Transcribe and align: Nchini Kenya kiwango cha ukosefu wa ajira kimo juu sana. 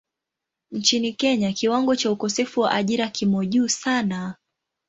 Nchini 0.71 1.13
Kenya 1.13 1.53
kiwango 1.53 1.95
cha 1.95 2.11
ukosefu 2.11 2.59
wa 2.61 2.71
ajira 2.71 3.07
kimo 3.07 3.45
juu 3.45 3.67
sana. 3.67 4.35